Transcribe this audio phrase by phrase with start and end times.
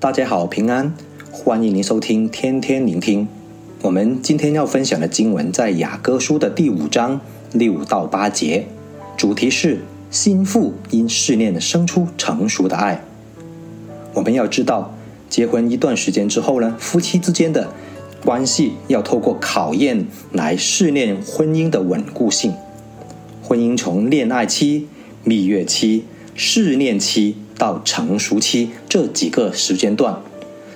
[0.00, 0.94] 大家好，平安，
[1.32, 3.26] 欢迎您收听天天聆听。
[3.82, 7.20] 我们今天要分享的经文在雅歌书的第五章
[7.52, 8.66] 六到八节，
[9.16, 13.02] 主题是心腹因试炼生出成熟的爱。
[14.14, 14.94] 我们要知道，
[15.28, 17.72] 结婚一段时间之后呢，夫妻之间的
[18.24, 22.54] 关系要透过考验来试炼婚姻的稳固性。
[23.42, 24.86] 婚姻从恋爱期、
[25.24, 26.04] 蜜月期、
[26.40, 30.22] 试炼期到成熟期这几个时间段，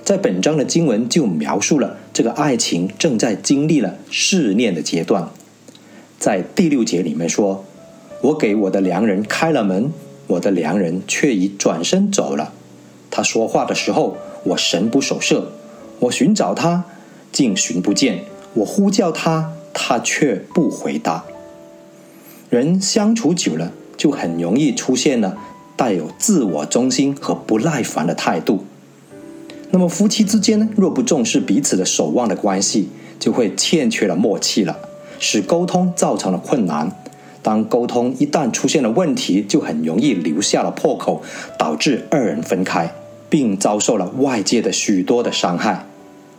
[0.03, 5.29] 在本章的经文就描述了这个爱情正在经历了试炼的阶段。
[6.19, 7.63] 在第六节里面说
[8.23, 9.93] ：“我给我的良人开了门，
[10.27, 12.51] 我的良人却已转身走了。
[13.09, 15.45] 他说话的时候，我神不守舍；
[15.99, 16.83] 我寻找他，
[17.31, 18.25] 竟寻不见；
[18.55, 21.23] 我呼叫他，他却不回答。”
[22.51, 25.37] 人相处久了，就很容易出现了
[25.83, 28.63] 带有自我中心和不耐烦的态度。
[29.71, 32.87] 那么夫妻之间呢，若不重视彼此的守望的关系，
[33.19, 34.79] 就会欠缺了默契了，
[35.19, 36.89] 使沟通造成了困难。
[37.41, 41.21] 当沟通一旦出现了问题，就很容易留下了破口，
[41.59, 42.93] 导致二人分开，
[43.29, 45.85] 并遭受了外界的许多的伤害。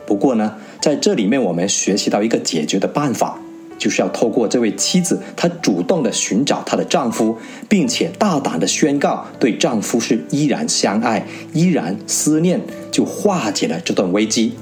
[0.06, 3.38] 不过呢，在这里面我们学习到一个解决的办法。
[3.78, 7.36] 就是要透过这位妻子，她主动的寻找她的丈夫，
[7.68, 14.54] 并且大胆的宣告对丈夫是依然相爱、依然思念，就化解了这段危机。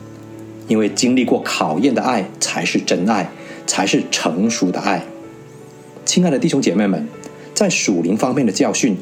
[0.69, 3.31] 因为经历过考验的爱才是真爱，
[3.67, 5.05] 才是成熟的爱。
[6.05, 7.07] 亲爱的弟兄姐妹们，
[7.53, 8.97] 在属灵方面的教训，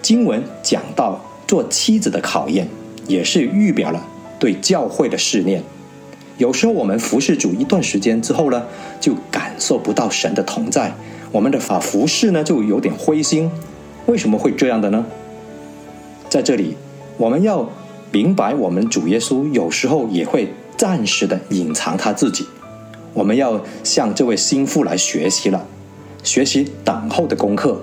[0.00, 2.68] 经文讲到做妻子的考验，
[3.06, 4.06] 也是预表了
[4.38, 5.62] 对教会的试炼。
[6.42, 8.60] 有时候我们服侍主一段时间之后呢，
[8.98, 10.92] 就感受不到神的同在，
[11.30, 13.48] 我们的法服侍呢就有点灰心。
[14.06, 15.06] 为什么会这样的呢？
[16.28, 16.76] 在这里，
[17.16, 17.70] 我们要
[18.10, 22.44] 明白，我们主耶稣有时候也会暂时的隐藏他自己。
[23.14, 25.64] 我们要向这位心腹来学习了，
[26.24, 27.80] 学习等候的功课。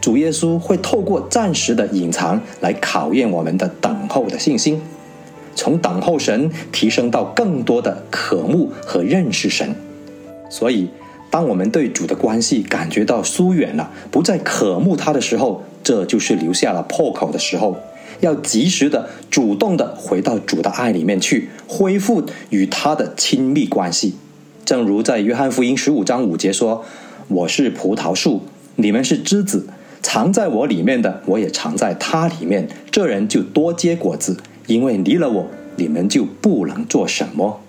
[0.00, 4.80] 主耶稣会透过暂时的隐藏来考验我们的等候的信心。
[5.54, 9.74] 从等候神提升到更多的渴慕和认识神，
[10.50, 10.88] 所以
[11.30, 17.76] 当我们对主的关系感觉到疏远了，不再渴慕他的时候，这就是留下了破口的时候。
[18.20, 24.14] 要及时的、主动的回到主的爱里面去，恢复与他的亲密关系。
[24.64, 26.84] 正如在约翰福音十五章五节说
[27.26, 28.42] ：“我是葡萄树，
[28.76, 29.66] 你们是枝子，
[30.00, 34.36] 藏在我里面的，我也藏在他里面，这人就多结果子。”
[34.72, 35.46] 因为离了我，
[35.76, 37.60] 你们就不能做什么。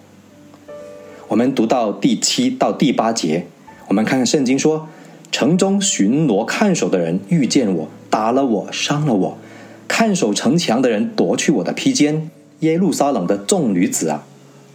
[1.27, 3.45] 我们读到第七到第八节，
[3.89, 4.87] 我们看看圣经说：
[5.29, 9.37] 城中巡逻看守的人遇见我，打了我，伤了我；
[9.85, 12.29] 看守城墙的人夺去我的披肩。
[12.61, 14.23] 耶路撒冷的众女子啊，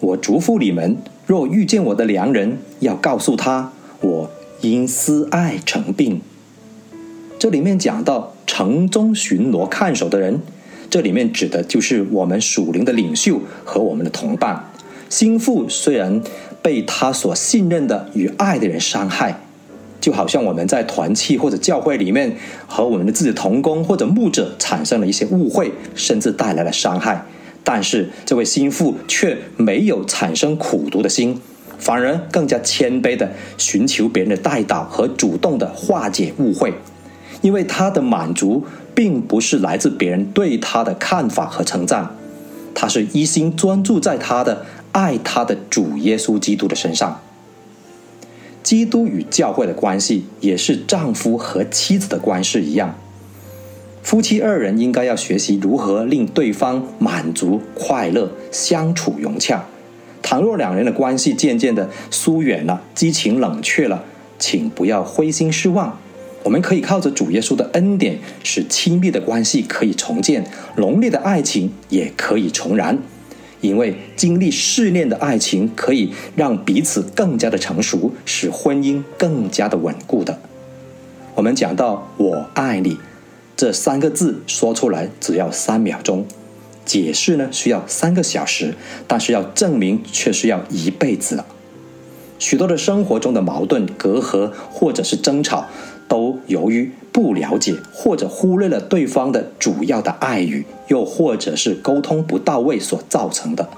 [0.01, 3.73] 我嘱咐你们：若遇见我的良人，要告诉他，
[4.03, 4.31] 我
[4.61, 6.21] 因思爱成病。
[7.39, 10.43] 这里面讲到城中巡逻看守的人。
[10.91, 14.71] 这里面指的就是我们属灵的领袖和我们的同伴。
[15.09, 16.23] 心腹虽然
[16.63, 19.41] 被他所信任的与爱的人伤害，
[20.01, 27.25] 就好像我们在团契或者教会里面和我们的自己同工或者牧者产生了一些误会，甚至带来了伤害。
[27.65, 31.41] 但是这位心腹却没有产生苦毒的心，
[31.79, 36.73] 反而更加谦卑地寻求别人的代祷和主动地化解误会，
[37.41, 38.65] 因为他的满足。
[38.95, 42.11] 并不是来自别人对他的看法和称赞，
[42.75, 47.21] 他是一心专注在他的爱他的主耶稣基督的身上。
[48.65, 52.97] 基督与教会的关系也是丈夫和妻子的关系一样，
[54.03, 59.65] 夫妻二人应该要学习如何令对方满足、快乐、相处融洽。
[60.21, 64.03] 倘若两人的关系渐渐的疏远了、激情冷却了，
[64.41, 66.01] 请不要灰心失望。
[66.45, 70.45] 我们可以靠着主耶稣的恩典，使亲密的关系可以重建，
[70.77, 72.99] 浓烈的爱情也可以重燃。
[73.61, 80.39] 因为经历试炼的爱情，可以让彼此更加的成熟，使婚姻更加的稳固的。
[81.35, 82.99] 我们讲到“我爱你”
[83.57, 86.25] 这三个字说出来只要三秒钟，
[86.85, 88.77] 解释呢需要三个小时，
[89.09, 91.45] 但是要证明却是要一辈子了。
[92.39, 95.67] 许多的生活中的矛盾、隔阂或者是争吵，
[96.09, 103.69] 都由于不了解或者忽略了对方的主要的爱语，又或者是沟通不到位所造成的。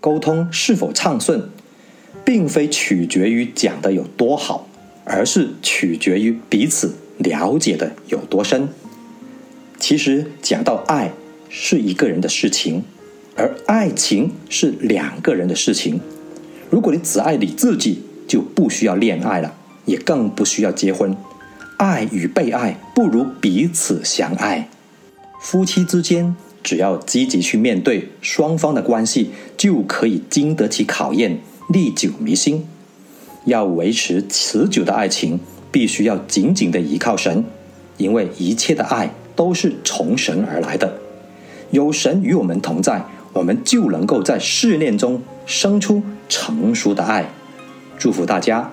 [0.00, 1.48] 沟通是否畅顺，
[2.24, 4.66] 并非取决于讲的有多好，
[5.04, 8.68] 而是取决于彼此了解的有多深。
[9.78, 11.12] 其实讲到爱
[11.48, 12.84] 是一个人的事情，
[13.36, 16.00] 而爱情是两个人的事情。
[16.70, 21.14] 如果你只爱你自己，就不需要恋爱了，也更不需要结婚。
[21.76, 24.68] 爱与被爱不如彼此相爱。
[25.40, 32.66] 夫妻之间，只要积极去面对双方的关系，就可以经得起考验，历久弥新。
[33.44, 35.40] 要维持持久的爱情，
[35.72, 37.44] 必须要紧紧的依靠神，
[37.96, 40.98] 因为一切的爱都是从神而来的。
[41.72, 47.30] 有神与我们同在，我们就能够在试炼中生出成熟的爱。
[47.98, 48.70] 祝福大家。